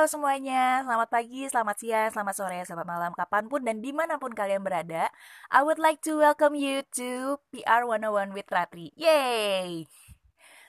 Halo 0.00 0.08
semuanya, 0.16 0.80
selamat 0.80 1.12
pagi, 1.12 1.44
selamat 1.44 1.76
siang, 1.76 2.08
selamat 2.08 2.32
sore, 2.32 2.64
selamat 2.64 2.88
malam, 2.88 3.12
kapan 3.12 3.44
pun 3.52 3.60
dan 3.60 3.84
di 3.84 3.92
mana 3.92 4.16
pun 4.16 4.32
kalian 4.32 4.64
berada. 4.64 5.12
I 5.52 5.60
would 5.60 5.76
like 5.76 6.00
to 6.08 6.16
welcome 6.16 6.56
you 6.56 6.80
to 6.96 7.36
PR 7.52 7.84
101 7.84 8.32
with 8.32 8.48
Ratri. 8.48 8.96
Yay! 8.96 9.84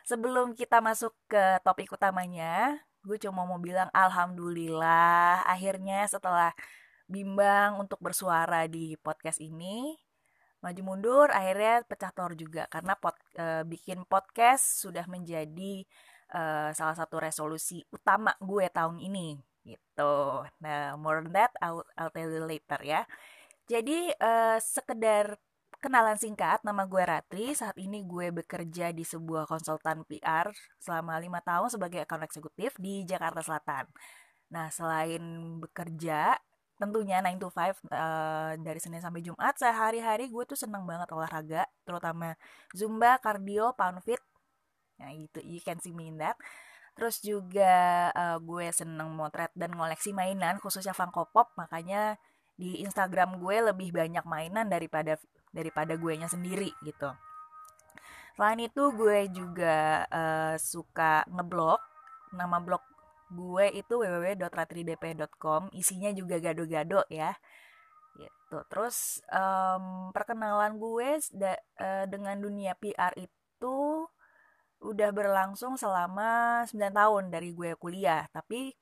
Sebelum 0.04 0.52
kita 0.52 0.84
masuk 0.84 1.16
ke 1.32 1.64
topik 1.64 1.96
utamanya, 1.96 2.76
gue 3.08 3.16
cuma 3.24 3.48
mau 3.48 3.56
bilang 3.56 3.88
Alhamdulillah 3.96 5.48
akhirnya 5.48 6.04
setelah 6.12 6.52
bimbang 7.08 7.80
untuk 7.80 8.04
bersuara 8.04 8.68
di 8.68 9.00
podcast 9.00 9.40
ini, 9.40 9.96
maju 10.60 10.82
mundur 10.84 11.32
akhirnya 11.32 11.88
pecah 11.88 12.12
telur 12.12 12.36
juga 12.36 12.68
karena 12.68 13.00
pod, 13.00 13.16
e, 13.40 13.64
bikin 13.64 14.04
podcast 14.12 14.84
sudah 14.84 15.08
menjadi 15.08 15.88
uh, 16.34 16.70
salah 16.74 16.96
satu 16.96 17.20
resolusi 17.22 17.84
utama 17.92 18.34
gue 18.40 18.66
tahun 18.72 19.00
ini 19.00 19.38
gitu. 19.68 20.42
Nah, 20.64 20.98
more 20.98 21.22
than 21.22 21.34
that 21.36 21.54
I'll, 21.62 21.86
I'll 21.94 22.12
tell 22.12 22.28
you 22.28 22.44
later 22.44 22.82
ya. 22.82 23.06
Jadi 23.70 24.12
uh, 24.20 24.58
sekedar 24.60 25.38
kenalan 25.82 26.18
singkat, 26.18 26.62
nama 26.62 26.86
gue 26.86 27.02
Ratri. 27.02 27.54
Saat 27.58 27.78
ini 27.82 28.06
gue 28.06 28.30
bekerja 28.30 28.94
di 28.94 29.02
sebuah 29.02 29.50
konsultan 29.50 30.06
PR 30.06 30.50
selama 30.78 31.18
lima 31.18 31.42
tahun 31.42 31.74
sebagai 31.74 32.06
account 32.06 32.26
eksekutif 32.26 32.78
di 32.78 33.02
Jakarta 33.08 33.42
Selatan. 33.42 33.90
Nah, 34.52 34.68
selain 34.70 35.24
bekerja, 35.64 36.36
tentunya 36.82 37.22
9 37.24 37.38
to 37.40 37.50
5 37.54 37.88
uh, 37.94 38.54
dari 38.60 38.80
Senin 38.82 39.00
sampai 39.00 39.22
Jumat, 39.24 39.54
sehari-hari 39.56 40.28
gue 40.28 40.44
tuh 40.50 40.60
seneng 40.60 40.84
banget 40.84 41.08
olahraga, 41.14 41.64
terutama 41.86 42.36
Zumba, 42.76 43.22
cardio, 43.22 43.72
pound 43.78 44.02
fit, 44.04 44.20
Nah, 45.02 45.12
itu 45.18 45.42
you 45.42 45.60
can 45.66 45.82
see 45.82 45.92
me 45.92 46.14
in 46.14 46.22
that. 46.22 46.38
Terus 46.94 47.18
juga 47.26 48.08
uh, 48.14 48.38
gue 48.38 48.70
seneng 48.70 49.10
motret 49.18 49.50
dan 49.58 49.74
ngoleksi 49.74 50.14
mainan, 50.14 50.62
khususnya 50.62 50.94
Funko 50.94 51.26
Pop, 51.34 51.50
makanya 51.58 52.22
di 52.54 52.86
Instagram 52.86 53.42
gue 53.42 53.74
lebih 53.74 53.90
banyak 53.90 54.22
mainan 54.30 54.70
daripada 54.70 55.18
daripada 55.50 55.98
gue 55.98 56.14
nya 56.14 56.30
sendiri 56.30 56.70
gitu. 56.86 57.10
Selain 58.38 58.60
itu 58.62 58.84
gue 58.96 59.28
juga 59.34 60.06
uh, 60.08 60.56
suka 60.56 61.26
ngeblog. 61.28 61.80
Nama 62.32 62.58
blog 62.64 62.84
gue 63.32 63.66
itu 63.76 64.00
www.ratridp.com. 64.00 65.72
Isinya 65.76 66.12
juga 66.16 66.40
gado-gado 66.40 67.04
ya. 67.12 67.36
Gitu. 68.16 68.58
Terus 68.72 69.20
um, 69.32 70.12
perkenalan 70.16 70.80
gue 70.80 71.10
uh, 71.18 72.06
dengan 72.08 72.36
dunia 72.40 72.76
PR 72.80 73.16
itu 73.20 74.08
udah 74.92 75.10
berlangsung 75.16 75.80
selama 75.80 76.62
9 76.68 76.92
tahun 76.92 77.24
dari 77.32 77.56
gue 77.56 77.80
kuliah. 77.80 78.28
Tapi 78.30 78.76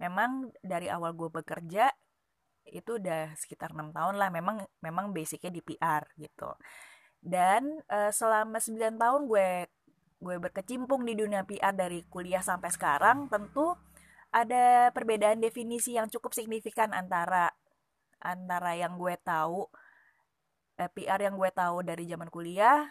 memang 0.00 0.50
dari 0.64 0.88
awal 0.88 1.12
gue 1.12 1.28
bekerja 1.28 1.92
itu 2.64 2.96
udah 2.96 3.36
sekitar 3.36 3.76
enam 3.76 3.92
tahun 3.92 4.16
lah. 4.16 4.32
Memang 4.32 4.64
memang 4.80 5.12
basicnya 5.12 5.52
di 5.52 5.60
PR 5.60 6.08
gitu. 6.16 6.50
Dan 7.20 7.84
uh, 7.92 8.08
selama 8.08 8.56
9 8.58 8.96
tahun 8.96 9.22
gue 9.28 9.48
gue 10.24 10.36
berkecimpung 10.40 11.04
di 11.04 11.12
dunia 11.12 11.44
PR 11.44 11.76
dari 11.76 12.00
kuliah 12.08 12.40
sampai 12.40 12.72
sekarang 12.72 13.28
tentu 13.28 13.76
ada 14.32 14.88
perbedaan 14.90 15.38
definisi 15.38 16.00
yang 16.00 16.08
cukup 16.08 16.32
signifikan 16.32 16.96
antara 16.96 17.52
antara 18.24 18.72
yang 18.72 18.96
gue 18.96 19.14
tahu 19.20 19.68
eh, 20.80 20.90
PR 20.90 21.20
yang 21.28 21.36
gue 21.36 21.50
tahu 21.52 21.84
dari 21.84 22.08
zaman 22.08 22.32
kuliah 22.32 22.88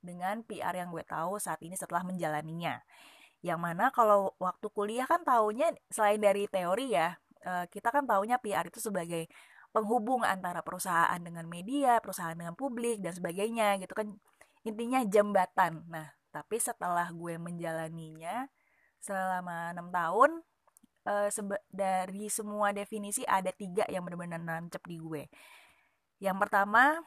dengan 0.00 0.42
PR 0.44 0.74
yang 0.76 0.90
gue 0.92 1.04
tahu 1.04 1.36
saat 1.36 1.60
ini 1.64 1.76
setelah 1.76 2.02
menjalaninya. 2.04 2.80
Yang 3.40 3.60
mana 3.60 3.88
kalau 3.92 4.36
waktu 4.36 4.66
kuliah 4.72 5.08
kan 5.08 5.24
taunya 5.24 5.72
selain 5.88 6.20
dari 6.20 6.44
teori 6.48 6.92
ya, 6.92 7.16
eh, 7.44 7.64
kita 7.68 7.88
kan 7.92 8.04
taunya 8.04 8.36
PR 8.40 8.68
itu 8.68 8.80
sebagai 8.80 9.28
penghubung 9.70 10.26
antara 10.26 10.60
perusahaan 10.66 11.20
dengan 11.22 11.46
media, 11.46 12.02
perusahaan 12.02 12.34
dengan 12.34 12.58
publik 12.58 13.00
dan 13.00 13.14
sebagainya 13.14 13.78
gitu 13.80 13.94
kan 13.94 14.08
intinya 14.66 15.00
jembatan. 15.06 15.86
Nah, 15.88 16.10
tapi 16.34 16.58
setelah 16.60 17.08
gue 17.14 17.38
menjalaninya 17.40 18.50
selama 19.00 19.72
enam 19.72 19.88
tahun 19.88 20.30
eh, 21.08 21.28
dari 21.72 22.26
semua 22.28 22.72
definisi 22.76 23.24
ada 23.24 23.52
tiga 23.54 23.84
yang 23.88 24.04
benar-benar 24.04 24.40
nancep 24.42 24.82
di 24.84 24.96
gue. 25.00 25.24
Yang 26.20 26.36
pertama 26.36 27.00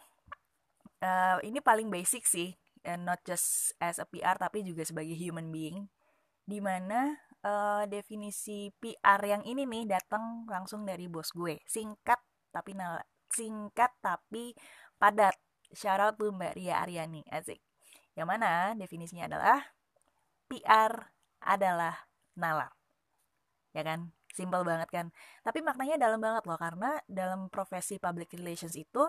uh, 1.04 1.38
ini 1.44 1.60
paling 1.60 1.92
basic 1.92 2.24
sih 2.26 2.56
and 2.84 3.08
not 3.08 3.24
just 3.24 3.72
as 3.80 4.00
a 4.00 4.06
PR 4.08 4.36
tapi 4.40 4.64
juga 4.64 4.84
sebagai 4.84 5.16
human 5.16 5.50
being 5.50 5.88
di 6.44 6.60
mana 6.60 7.16
uh, 7.44 7.84
definisi 7.88 8.72
PR 8.80 9.20
yang 9.24 9.44
ini 9.48 9.64
nih 9.68 10.00
datang 10.00 10.48
langsung 10.48 10.84
dari 10.84 11.08
bos 11.08 11.32
gue. 11.32 11.60
Singkat 11.68 12.20
tapi 12.52 12.76
nal 12.76 13.04
singkat 13.32 13.92
tapi 14.00 14.56
padat. 15.00 15.36
Shout 15.74 15.98
out 15.98 16.16
to 16.22 16.30
Mbak 16.30 16.54
Ria 16.54 16.86
Aryani 16.86 17.26
asik. 17.34 17.58
Yang 18.14 18.28
mana 18.30 18.78
definisinya 18.78 19.26
adalah 19.26 19.58
PR 20.46 21.10
adalah 21.42 21.96
nalar. 22.38 22.72
Ya 23.74 23.82
kan? 23.82 24.14
Simple 24.34 24.66
banget 24.66 24.90
kan? 24.90 25.08
Tapi 25.42 25.66
maknanya 25.66 25.98
dalam 25.98 26.22
banget 26.22 26.46
loh 26.46 26.58
karena 26.58 26.98
dalam 27.10 27.50
profesi 27.50 27.98
public 27.98 28.34
relations 28.38 28.78
itu 28.78 29.02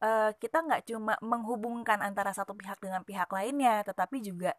uh, 0.00 0.30
kita 0.36 0.64
nggak 0.64 0.82
cuma 0.88 1.14
menghubungkan 1.20 2.00
antara 2.00 2.32
satu 2.32 2.56
pihak 2.56 2.80
dengan 2.80 3.04
pihak 3.04 3.28
lainnya, 3.30 3.84
tetapi 3.84 4.20
juga 4.24 4.56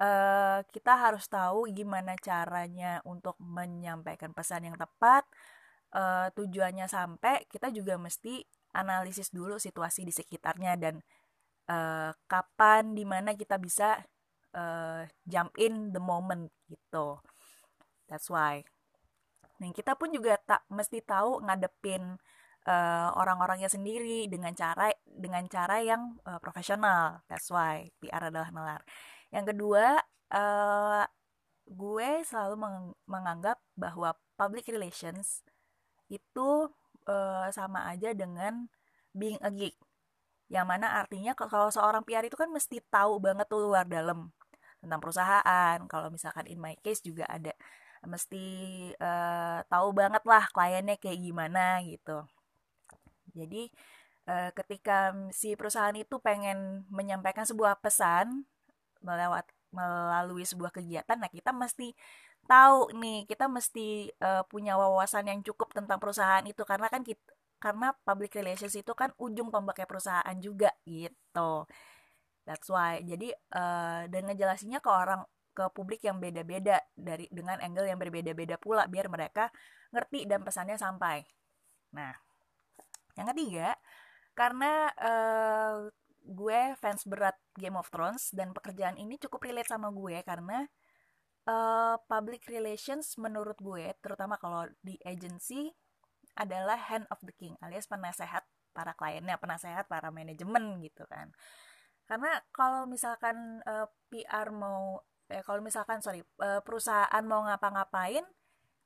uh, 0.00 0.60
kita 0.70 0.92
harus 0.94 1.26
tahu 1.26 1.68
gimana 1.72 2.14
caranya 2.20 3.00
untuk 3.08 3.36
menyampaikan 3.40 4.30
pesan 4.32 4.70
yang 4.72 4.76
tepat. 4.78 5.24
Uh, 5.94 6.26
tujuannya 6.34 6.90
sampai 6.90 7.46
kita 7.46 7.70
juga 7.70 7.94
mesti 7.94 8.42
analisis 8.74 9.30
dulu 9.30 9.62
situasi 9.62 10.02
di 10.02 10.10
sekitarnya 10.10 10.74
dan 10.74 10.98
uh, 11.70 12.10
kapan 12.26 12.98
di 12.98 13.06
mana 13.06 13.38
kita 13.38 13.62
bisa 13.62 14.02
uh, 14.58 15.06
jump 15.22 15.54
in 15.54 15.94
the 15.94 16.02
moment 16.02 16.50
gitu. 16.66 17.22
That's 18.10 18.26
why. 18.26 18.66
Nah, 19.62 19.70
kita 19.70 19.94
pun 19.94 20.10
juga 20.10 20.34
tak 20.42 20.66
mesti 20.66 20.98
tahu 20.98 21.46
ngadepin 21.46 22.18
uh, 22.68 23.08
orang-orangnya 23.16 23.68
sendiri 23.68 24.26
dengan 24.28 24.52
cara 24.56 24.92
dengan 25.04 25.44
cara 25.48 25.80
yang 25.80 26.16
uh, 26.24 26.40
profesional. 26.40 27.24
That's 27.28 27.48
why 27.52 27.92
PR 28.00 28.32
adalah 28.32 28.50
nalar. 28.50 28.82
Yang 29.32 29.54
kedua, 29.54 30.00
uh, 30.32 31.04
gue 31.64 32.10
selalu 32.24 32.54
meng 32.60 32.78
menganggap 33.08 33.60
bahwa 33.76 34.16
public 34.36 34.68
relations 34.68 35.44
itu 36.12 36.68
uh, 37.08 37.48
sama 37.52 37.88
aja 37.88 38.12
dengan 38.12 38.68
being 39.16 39.40
a 39.40 39.50
geek. 39.52 39.76
Yang 40.52 40.66
mana 40.68 41.00
artinya 41.00 41.32
kalau 41.32 41.72
seorang 41.72 42.04
PR 42.04 42.24
itu 42.28 42.36
kan 42.36 42.52
mesti 42.52 42.80
tahu 42.92 43.16
banget 43.20 43.48
tuh 43.48 43.64
luar 43.64 43.88
dalam 43.88 44.28
tentang 44.84 45.00
perusahaan. 45.00 45.78
Kalau 45.88 46.08
misalkan 46.12 46.44
in 46.48 46.60
my 46.60 46.76
case 46.84 47.00
juga 47.00 47.24
ada 47.28 47.52
mesti 48.04 48.44
uh, 49.00 49.64
tahu 49.64 49.88
banget 49.96 50.20
lah 50.28 50.44
kliennya 50.52 51.00
kayak 51.00 51.20
gimana 51.24 51.80
gitu. 51.88 52.28
Jadi 53.34 53.68
uh, 54.30 54.50
ketika 54.54 55.12
si 55.34 55.58
perusahaan 55.58 55.94
itu 55.94 56.16
pengen 56.22 56.86
menyampaikan 56.88 57.44
sebuah 57.44 57.78
pesan 57.82 58.46
melewat 59.04 59.44
melalui 59.74 60.46
sebuah 60.46 60.70
kegiatan, 60.70 61.18
nah 61.18 61.28
kita 61.28 61.50
mesti 61.50 61.92
tahu 62.46 62.94
nih, 62.94 63.26
kita 63.26 63.50
mesti 63.50 64.08
uh, 64.22 64.46
punya 64.46 64.78
wawasan 64.78 65.26
yang 65.28 65.40
cukup 65.42 65.74
tentang 65.74 65.98
perusahaan 65.98 66.44
itu 66.46 66.62
karena 66.62 66.86
kan 66.88 67.02
kita 67.02 67.20
karena 67.58 67.96
public 68.04 68.36
relations 68.36 68.76
itu 68.76 68.92
kan 68.92 69.08
ujung 69.16 69.48
tombaknya 69.48 69.88
perusahaan 69.88 70.36
juga 70.36 70.68
gitu. 70.84 71.64
That's 72.44 72.68
why. 72.68 73.00
Jadi 73.00 73.32
uh, 73.56 74.04
dan 74.12 74.22
ngejelasinnya 74.28 74.84
ke 74.84 74.90
orang 74.92 75.24
ke 75.56 75.64
publik 75.72 76.04
yang 76.04 76.20
beda-beda 76.20 76.82
dari 76.92 77.24
dengan 77.32 77.56
angle 77.64 77.88
yang 77.88 77.96
berbeda-beda 77.96 78.60
pula 78.60 78.84
biar 78.84 79.08
mereka 79.08 79.48
ngerti 79.94 80.28
dan 80.28 80.44
pesannya 80.44 80.76
sampai. 80.76 81.24
Nah, 81.94 82.12
yang 83.14 83.26
ketiga, 83.30 83.74
karena 84.34 84.90
uh, 84.98 85.88
gue 86.24 86.60
fans 86.80 87.04
berat 87.06 87.36
Game 87.54 87.76
of 87.78 87.86
Thrones 87.92 88.32
dan 88.32 88.50
pekerjaan 88.50 88.96
ini 88.96 89.20
cukup 89.20 89.44
relate 89.44 89.70
sama 89.70 89.92
gue 89.92 90.24
karena 90.24 90.64
uh, 91.46 91.96
public 92.08 92.48
relations 92.48 93.14
menurut 93.20 93.56
gue, 93.60 93.92
terutama 94.00 94.40
kalau 94.40 94.66
di 94.80 94.96
agency 95.04 95.70
adalah 96.34 96.74
hand 96.90 97.06
of 97.14 97.22
the 97.22 97.34
king 97.38 97.54
alias 97.62 97.86
penasehat 97.86 98.42
para 98.74 98.90
kliennya, 98.98 99.38
penasehat 99.38 99.86
para 99.86 100.10
manajemen 100.10 100.82
gitu 100.82 101.06
kan. 101.06 101.30
Karena 102.04 102.42
kalau 102.50 102.84
misalkan 102.90 103.62
uh, 103.64 103.86
PR 104.10 104.50
mau 104.50 104.98
eh 105.24 105.40
kalau 105.40 105.64
misalkan 105.64 106.04
sorry 106.04 106.20
uh, 106.42 106.60
perusahaan 106.60 107.24
mau 107.24 107.48
ngapa-ngapain 107.48 108.24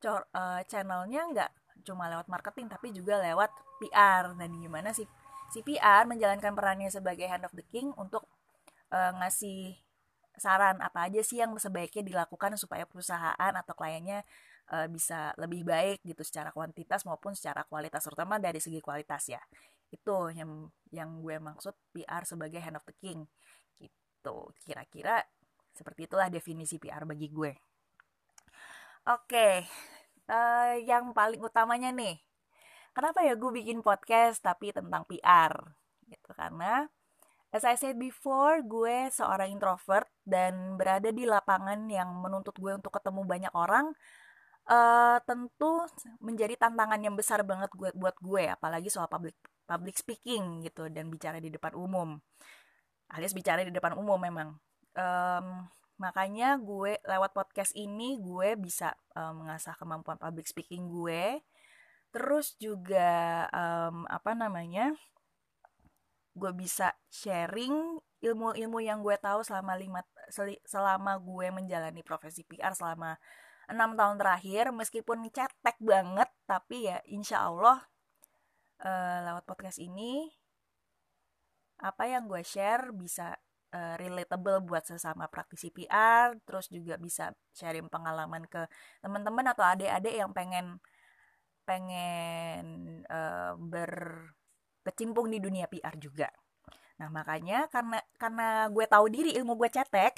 uh, 0.07 0.63
channelnya 0.71 1.27
nggak 1.35 1.51
cuma 1.87 2.11
lewat 2.11 2.27
marketing 2.31 2.67
tapi 2.71 2.91
juga 2.95 3.21
lewat 3.23 3.51
PR 3.83 4.35
dan 4.35 4.51
gimana 4.59 4.91
sih? 4.95 5.07
Si 5.49 5.65
PR 5.65 6.05
menjalankan 6.05 6.53
perannya 6.53 6.93
sebagai 6.93 7.25
hand 7.25 7.49
of 7.49 7.55
the 7.57 7.65
king 7.65 7.95
untuk 7.97 8.27
uh, 8.93 9.13
ngasih 9.19 9.79
saran 10.39 10.79
apa 10.79 11.11
aja 11.11 11.21
sih 11.21 11.43
yang 11.43 11.57
sebaiknya 11.59 12.07
dilakukan 12.07 12.55
supaya 12.55 12.87
perusahaan 12.87 13.53
atau 13.53 13.75
kliennya 13.75 14.23
uh, 14.71 14.87
bisa 14.87 15.35
lebih 15.35 15.67
baik 15.67 16.05
gitu 16.07 16.23
secara 16.23 16.55
kuantitas 16.55 17.03
maupun 17.03 17.35
secara 17.35 17.67
kualitas 17.67 18.07
terutama 18.07 18.39
dari 18.39 18.63
segi 18.63 18.79
kualitas 18.79 19.27
ya. 19.29 19.43
Itu 19.91 20.31
yang 20.31 20.71
yang 20.95 21.19
gue 21.21 21.37
maksud 21.43 21.75
PR 21.91 22.23
sebagai 22.23 22.63
hand 22.63 22.79
of 22.79 22.87
the 22.87 22.95
king. 23.01 23.27
Gitu. 23.81 24.37
Kira-kira 24.63 25.27
seperti 25.75 26.07
itulah 26.07 26.31
definisi 26.31 26.79
PR 26.79 27.03
bagi 27.09 27.29
gue. 27.33 27.53
Oke 29.09 29.65
uh, 30.29 30.77
yang 30.85 31.11
paling 31.17 31.41
utamanya 31.43 31.91
nih 31.91 32.21
kenapa 32.93 33.25
ya 33.25 33.35
gue 33.35 33.51
bikin 33.51 33.81
podcast 33.81 34.45
tapi 34.45 34.71
tentang 34.71 35.05
PR 35.09 35.53
gitu 36.09 36.31
karena 36.37 36.89
As 37.49 37.65
I 37.65 37.81
said 37.81 37.97
before, 37.97 38.61
gue 38.61 39.09
seorang 39.09 39.49
introvert 39.49 40.05
dan 40.21 40.77
berada 40.77 41.09
di 41.09 41.25
lapangan 41.25 41.89
yang 41.89 42.21
menuntut 42.21 42.53
gue 42.61 42.77
untuk 42.77 42.93
ketemu 42.93 43.25
banyak 43.25 43.53
orang. 43.57 43.97
Uh, 44.69 45.17
tentu 45.25 45.81
menjadi 46.21 46.61
tantangan 46.61 47.01
yang 47.01 47.17
besar 47.17 47.41
banget 47.41 47.73
gue 47.73 47.89
buat 47.97 48.13
gue, 48.21 48.53
apalagi 48.53 48.93
soal 48.93 49.09
public 49.09 49.33
public 49.65 49.97
speaking 49.97 50.61
gitu 50.61 50.93
dan 50.93 51.09
bicara 51.09 51.41
di 51.41 51.49
depan 51.49 51.73
umum. 51.73 52.21
Alias 53.17 53.33
bicara 53.33 53.65
di 53.65 53.73
depan 53.73 53.97
umum 53.97 54.21
memang. 54.21 54.53
Um, 54.93 55.65
makanya 55.99 56.57
gue 56.59 56.99
lewat 57.03 57.35
podcast 57.35 57.75
ini 57.75 58.19
gue 58.23 58.55
bisa 58.55 58.95
um, 59.19 59.45
mengasah 59.45 59.75
kemampuan 59.75 60.17
public 60.19 60.47
speaking 60.47 60.89
gue. 60.91 61.43
Terus 62.15 62.57
juga 62.57 63.45
um, 63.53 64.09
apa 64.09 64.33
namanya? 64.33 64.95
gue 66.39 66.55
bisa 66.55 66.95
sharing 67.11 67.99
ilmu-ilmu 68.23 68.79
yang 68.79 69.03
gue 69.03 69.19
tahu 69.19 69.43
selama 69.43 69.75
lima 69.75 70.01
selama 70.63 71.19
gue 71.19 71.51
menjalani 71.51 72.07
profesi 72.07 72.47
PR 72.47 72.79
selama 72.79 73.19
enam 73.69 73.99
tahun 73.99 74.17
terakhir 74.17 74.71
meskipun 74.71 75.27
cetek 75.29 75.77
banget 75.83 76.31
tapi 76.47 76.89
ya 76.89 77.03
insya 77.11 77.51
Allah 77.51 77.85
uh, 78.81 79.19
lewat 79.29 79.45
podcast 79.45 79.83
ini 79.83 80.31
apa 81.79 82.11
yang 82.11 82.27
gue 82.27 82.43
share 82.43 82.91
bisa 82.91 83.39
uh, 83.73 83.95
relatable 84.01 84.65
buat 84.65 84.85
sesama 84.85 85.29
praktisi 85.29 85.69
PR 85.73 86.37
terus 86.45 86.69
juga 86.73 86.97
bisa 86.97 87.33
sharing 87.53 87.89
pengalaman 87.89 88.45
ke 88.49 88.65
teman-teman 89.05 89.53
atau 89.53 89.65
adik-adik 89.65 90.15
yang 90.15 90.31
pengen 90.33 90.81
pengen 91.69 92.65
uh, 93.13 93.53
ber 93.61 94.25
kecimpung 94.81 95.29
di 95.29 95.37
dunia 95.37 95.69
PR 95.69 96.01
juga. 96.01 96.33
Nah 96.97 97.13
makanya 97.13 97.69
karena 97.69 98.01
karena 98.17 98.73
gue 98.73 98.85
tahu 98.89 99.07
diri 99.13 99.37
ilmu 99.37 99.53
gue 99.61 99.69
cetek, 99.69 100.17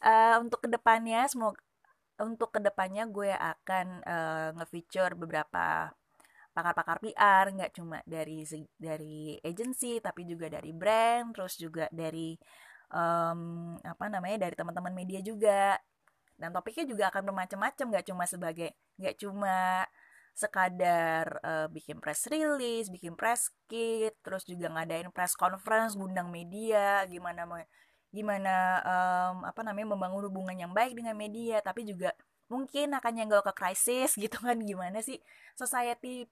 uh, 0.00 0.40
untuk 0.44 0.64
ke 0.64 0.68
depannya 0.72 1.28
semoga 1.28 1.60
untuk 2.16 2.56
ke 2.56 2.60
depannya 2.64 3.04
gue 3.04 3.28
akan 3.28 3.86
uh, 4.08 4.48
nge-feature 4.56 5.12
beberapa 5.20 5.92
pakar-pakar 6.56 7.04
PR 7.04 7.52
nggak 7.52 7.72
cuma 7.76 8.00
dari 8.08 8.40
dari 8.80 9.36
agency 9.44 10.00
tapi 10.00 10.24
juga 10.24 10.48
dari 10.48 10.72
brand 10.72 11.36
terus 11.36 11.60
juga 11.60 11.84
dari 11.92 12.32
um, 12.90 13.74
apa 13.84 14.08
namanya 14.08 14.48
dari 14.48 14.54
teman-teman 14.56 14.94
media 14.96 15.20
juga. 15.20 15.76
Dan 16.36 16.52
topiknya 16.52 16.84
juga 16.84 17.04
akan 17.08 17.32
bermacam-macam 17.32 17.86
nggak 17.96 18.06
cuma 18.12 18.24
sebagai 18.28 18.76
nggak 19.00 19.16
cuma 19.20 19.84
sekadar 20.36 21.40
uh, 21.40 21.66
bikin 21.72 21.96
press 21.96 22.28
release, 22.28 22.92
bikin 22.92 23.16
press 23.16 23.48
kit, 23.64 24.12
terus 24.20 24.44
juga 24.44 24.68
ngadain 24.68 25.08
press 25.08 25.32
conference, 25.32 25.96
gundang 25.96 26.28
media, 26.28 27.08
gimana 27.08 27.48
gimana 28.12 28.54
um, 28.84 29.36
apa 29.48 29.60
namanya 29.64 29.96
membangun 29.96 30.28
hubungan 30.28 30.56
yang 30.56 30.72
baik 30.76 30.92
dengan 30.92 31.16
media, 31.16 31.64
tapi 31.64 31.88
juga 31.88 32.12
mungkin 32.52 32.94
akan 32.94 33.12
nyenggol 33.16 33.42
ke 33.42 33.52
krisis 33.56 34.12
gitu 34.22 34.36
kan 34.44 34.60
gimana 34.60 35.00
sih? 35.00 35.16
Society 35.56 36.28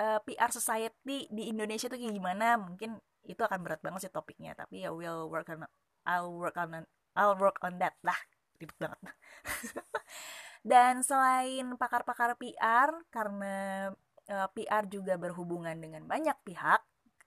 uh, 0.00 0.18
eh, 0.18 0.18
PR 0.26 0.50
society 0.50 1.28
di 1.30 1.42
Indonesia 1.50 1.86
tuh 1.86 1.98
kayak 1.98 2.14
gimana? 2.14 2.58
Mungkin 2.58 2.98
itu 3.24 3.40
akan 3.40 3.60
berat 3.64 3.80
banget 3.80 4.08
sih 4.08 4.12
topiknya, 4.12 4.52
tapi 4.52 4.84
ya 4.84 4.92
we'll 4.92 5.28
work 5.32 5.48
on 5.48 5.64
I'll 6.04 6.34
work 6.36 6.56
on 6.60 6.84
I'll 7.16 7.38
work 7.38 7.58
on 7.64 7.80
that 7.80 7.96
lah 8.04 8.16
ribet 8.58 8.78
banget 8.78 8.98
Dan 10.64 11.04
selain 11.04 11.76
pakar-pakar 11.76 12.40
PR, 12.40 12.88
karena 13.12 13.88
uh, 14.32 14.48
eh, 14.48 14.48
PR 14.56 14.88
juga 14.88 15.20
berhubungan 15.20 15.76
dengan 15.76 16.08
banyak 16.08 16.40
pihak, 16.40 16.80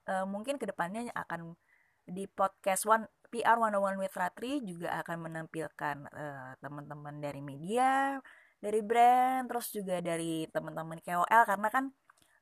uh, 0.09 0.25
mungkin 0.25 0.57
ke 0.57 0.65
depannya 0.65 1.13
akan 1.13 1.53
di 2.09 2.25
podcast 2.25 2.89
One 2.89 3.05
PR 3.29 3.61
101 3.61 4.01
with 4.01 4.15
Ratri 4.17 4.63
juga 4.65 4.97
akan 5.05 5.29
menampilkan 5.29 5.97
uh, 6.09 6.57
teman-teman 6.57 7.21
dari 7.21 7.45
media, 7.45 8.17
dari 8.57 8.81
brand, 8.81 9.45
terus 9.45 9.69
juga 9.69 10.01
dari 10.01 10.49
teman-teman 10.49 10.97
KOL 10.97 11.43
karena 11.45 11.69
kan 11.69 11.93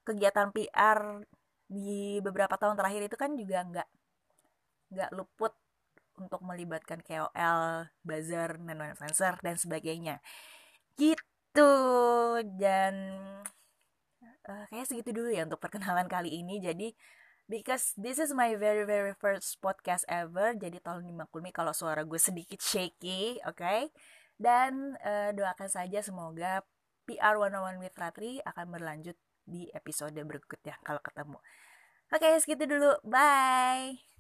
kegiatan 0.05 0.53
PR 0.53 1.25
di 1.65 2.21
beberapa 2.21 2.55
tahun 2.55 2.77
terakhir 2.77 3.09
itu 3.09 3.17
kan 3.17 3.33
juga 3.33 3.65
nggak 3.65 3.89
nggak 4.93 5.09
luput 5.17 5.53
untuk 6.15 6.39
melibatkan 6.45 7.03
KOL, 7.03 7.89
buzzer, 8.05 8.55
nano 8.63 8.87
influencer 8.87 9.35
dan 9.43 9.59
sebagainya. 9.59 10.23
Gitu. 10.95 11.71
Dan 12.55 12.93
uh, 14.47 14.65
kayak 14.71 14.87
segitu 14.87 15.11
dulu 15.11 15.29
ya 15.33 15.43
untuk 15.43 15.59
perkenalan 15.59 16.07
kali 16.07 16.31
ini. 16.31 16.63
Jadi 16.63 16.95
because 17.49 17.91
this 17.99 18.17
is 18.21 18.31
my 18.31 18.55
very 18.55 18.87
very 18.87 19.13
first 19.21 19.61
podcast 19.61 20.01
ever 20.09 20.57
jadi 20.57 20.81
tolong 20.81 21.05
dimaklumi 21.05 21.53
kalau 21.53 21.77
suara 21.77 22.01
gue 22.01 22.17
sedikit 22.17 22.57
shaky 22.57 23.37
oke? 23.45 23.61
Okay? 23.61 23.89
dan 24.35 24.99
uh, 24.99 25.31
doakan 25.31 25.69
saja 25.71 26.03
semoga 26.03 26.63
PR 27.07 27.37
101 27.39 27.79
with 27.79 27.95
Ratri 27.95 28.41
akan 28.43 28.65
berlanjut 28.73 29.15
di 29.45 29.69
episode 29.71 30.17
berikutnya 30.17 30.75
kalau 30.81 30.99
ketemu. 30.99 31.37
Oke 32.11 32.27
segitu 32.41 32.65
dulu. 32.65 32.97
Bye 33.05 34.14